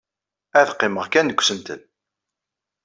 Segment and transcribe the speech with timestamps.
[0.59, 1.81] Ad qqimeɣ kan deg usentel.